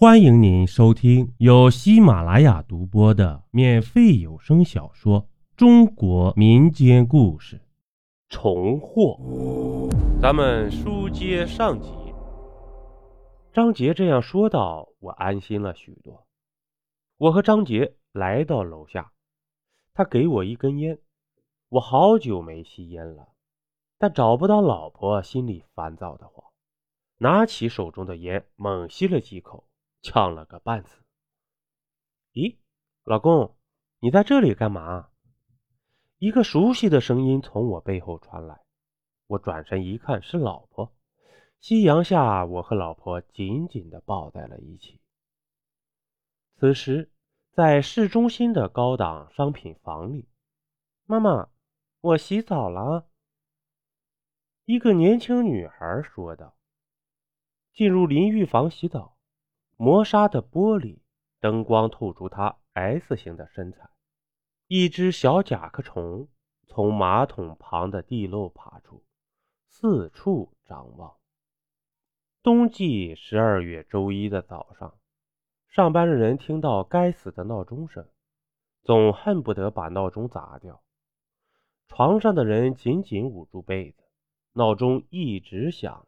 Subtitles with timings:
[0.00, 5.24] 欢迎您收听由喜马拉雅独播的免费有声小说
[5.58, 7.56] 《中国民间故事》。
[8.30, 11.90] 重获，咱们书接上集。
[13.52, 16.26] 张杰这样说道，我安心了许多。
[17.18, 19.12] 我和张杰来到楼下，
[19.92, 20.98] 他给我一根烟。
[21.68, 23.28] 我好久没吸烟了，
[23.98, 26.46] 但找不到老婆，心里烦躁的慌。
[27.18, 29.66] 拿起手中的烟，猛吸了几口。
[30.02, 31.02] 呛了个半死。
[32.32, 32.58] 咦，
[33.04, 33.56] 老公，
[33.98, 35.10] 你在这里干嘛？
[36.18, 38.60] 一个熟悉的声音从我背后传来。
[39.26, 40.94] 我转身一看，是老婆。
[41.60, 45.00] 夕阳下，我和老婆紧紧地抱在了一起。
[46.56, 47.10] 此时，
[47.52, 50.28] 在市中心的高档商品房里，
[51.04, 51.50] 妈妈，
[52.00, 53.08] 我洗澡了。
[54.64, 56.56] 一个年轻女孩说道
[57.74, 59.16] ：“进入淋浴房洗澡。”
[59.82, 60.98] 磨砂的玻璃，
[61.40, 63.88] 灯光透出他 S 型的身材。
[64.66, 66.28] 一只小甲壳虫
[66.66, 69.02] 从马桶旁的地漏爬出，
[69.70, 71.16] 四处张望。
[72.42, 74.98] 冬季十二月周一的早上，
[75.66, 78.06] 上班的人听到该死的闹钟声，
[78.82, 80.82] 总恨不得把闹钟砸掉。
[81.88, 84.02] 床上的人紧紧捂住被子，
[84.52, 86.06] 闹钟一直响。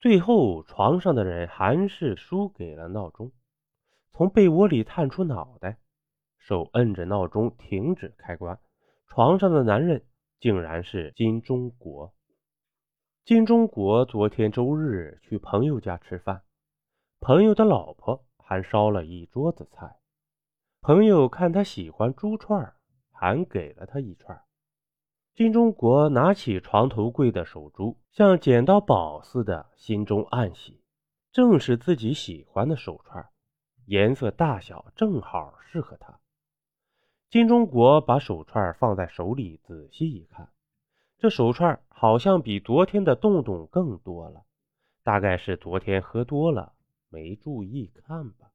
[0.00, 3.32] 最后，床上的人还是输给了闹钟，
[4.12, 5.76] 从被窝里探出脑袋，
[6.38, 8.58] 手摁着闹钟停止开关。
[9.06, 10.06] 床上的男人
[10.38, 12.14] 竟然是金钟国。
[13.26, 16.44] 金钟国昨天周日去朋友家吃饭，
[17.20, 19.98] 朋友的老婆还烧了一桌子菜。
[20.80, 22.74] 朋友看他喜欢猪串，
[23.12, 24.42] 还给了他一串。
[25.34, 30.82] 金钟国拿起床头柜的手珠，像捡到宝似的，心中暗喜，
[31.32, 33.26] 正是自己喜欢的手串，
[33.86, 36.20] 颜色大小正好适合他。
[37.30, 40.50] 金钟国把手串放在手里，仔细一看，
[41.16, 44.44] 这手串好像比昨天的洞洞更多了，
[45.04, 46.74] 大概是昨天喝多了，
[47.08, 48.50] 没注意看吧。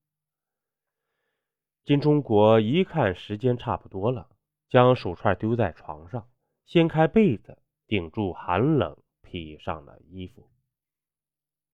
[1.84, 4.28] 金钟国一看时间差不多了，
[4.70, 6.28] 将手串丢在床上。
[6.66, 10.50] 掀开被子，顶住寒冷，披上了衣服。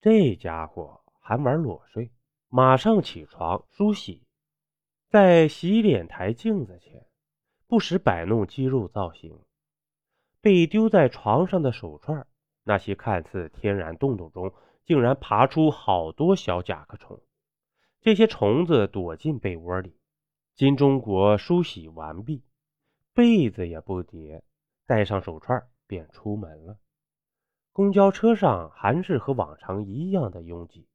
[0.01, 2.11] 这家伙还玩裸睡，
[2.49, 4.27] 马上起床梳洗，
[5.07, 7.05] 在洗脸台镜子前
[7.67, 9.39] 不时摆弄肌肉造型。
[10.41, 12.27] 被丢在床上的手串，
[12.63, 14.51] 那些看似天然洞洞中，
[14.83, 17.21] 竟然爬出好多小甲壳虫。
[18.01, 19.95] 这些虫子躲进被窝里。
[20.55, 22.43] 金钟国梳洗完毕，
[23.13, 24.43] 被子也不叠。
[24.85, 26.77] 戴上手串便出门了。
[27.71, 30.87] 公交车上还是和往常一样的拥挤。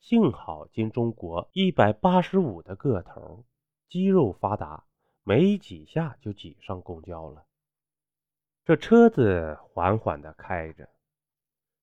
[0.00, 3.44] 幸好金钟国一百八十五的个头，
[3.88, 4.84] 肌肉发达，
[5.24, 7.44] 没几下就挤上公交了。
[8.64, 10.88] 这车子缓缓地开着，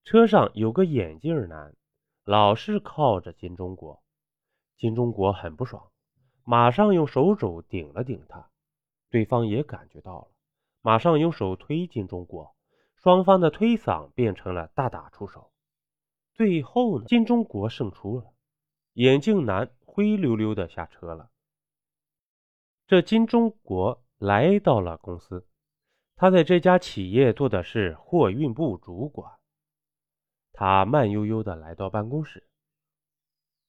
[0.03, 1.75] 车上有个眼镜男，
[2.23, 4.01] 老是靠着金钟国。
[4.77, 5.91] 金钟国很不爽，
[6.43, 8.49] 马上用手肘顶了顶他，
[9.09, 10.32] 对方也感觉到了。
[10.85, 12.57] 马上用手推金钟国，
[12.97, 15.53] 双方的推搡变成了大打出手。
[16.33, 18.33] 最后呢，金钟国胜出了，
[18.91, 21.29] 眼镜男灰溜溜的下车了。
[22.85, 25.47] 这金钟国来到了公司，
[26.17, 29.31] 他在这家企业做的是货运部主管。
[30.51, 32.45] 他慢悠悠的来到办公室，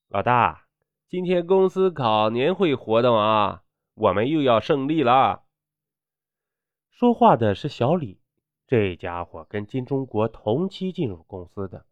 [0.09, 0.67] 老大，
[1.09, 3.63] 今天公司搞年会活动啊，
[3.95, 5.44] 我们又要胜利了。
[6.97, 8.21] 说话的是小李，
[8.69, 11.87] 这家伙跟金钟国同期进入公司的。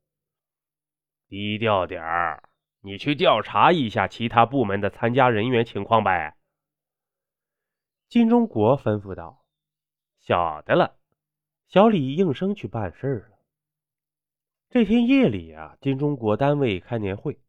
[1.27, 2.49] 低调点儿，
[2.83, 6.37] 你去调查一下其他部门的参加人员情况呗。
[8.09, 9.45] 金钟国吩咐道
[10.23, 10.95] ：“晓得了。”
[11.67, 13.39] 小李应声去办事了。
[14.71, 17.41] 这天夜里啊，金钟国单位开年会，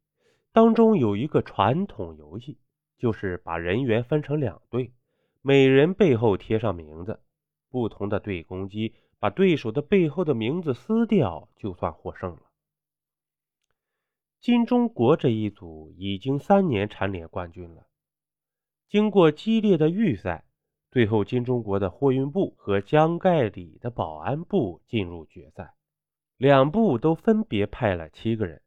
[0.53, 2.57] 当中有一个传统游戏，
[2.97, 4.91] 就是把人员分成两队，
[5.43, 7.19] 每人背后贴上名字。
[7.73, 12.51] 不同的队攻击，把对手的背后的名字撕掉，就算获胜了。
[14.39, 17.87] 金钟国这一组已经三年蝉联冠军了。
[18.87, 20.45] 经过激烈的预赛，
[20.91, 25.73] 最后金钟国的货运部和江盖里的保安部进入决赛。
[26.37, 28.61] 两部都分别派了七个人，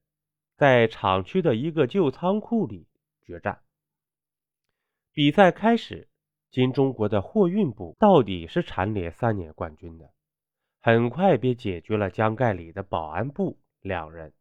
[0.56, 2.88] 在厂区的一个旧仓库里
[3.24, 3.62] 决战。
[5.12, 6.08] 比赛开始。
[6.50, 10.10] 金钟国的货运部到底是蝉联三年冠军的，
[10.80, 14.32] 很快便解决了江盖里的保安部两人。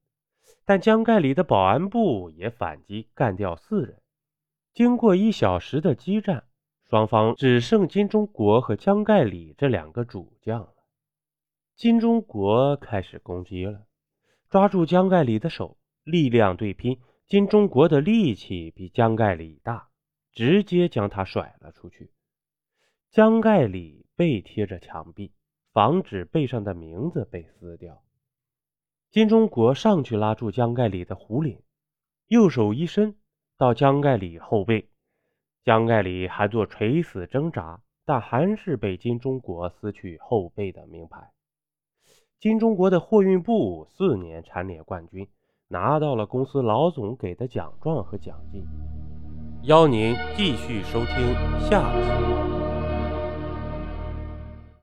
[0.63, 4.01] 但江盖里的保安部也反击，干掉四人。
[4.73, 6.45] 经过一小时的激战，
[6.89, 10.73] 双方只剩金钟国和江盖里这两个主将了。
[11.75, 13.85] 金钟国开始攻击了，
[14.49, 16.99] 抓住江盖里的手，力量对拼。
[17.27, 19.89] 金钟国的力气比江盖里大，
[20.35, 22.11] 直接将他甩了出去。
[23.09, 25.31] 江盖里背贴着墙壁，
[25.71, 28.03] 防止背上的名字被撕掉。
[29.09, 31.63] 金钟国上去拉住江盖里的胡领，
[32.27, 33.15] 右手一伸
[33.57, 34.89] 到江盖里后背，
[35.63, 41.31] 江盖里还做垂死挣扎，但还是被金钟国撕去后背的名牌。
[42.39, 45.27] 金钟国的货运部四年蝉联冠军。
[45.67, 48.63] 拿到了公司老总给的奖状和奖金，
[49.65, 51.35] 邀您继续收听
[51.67, 52.54] 下集。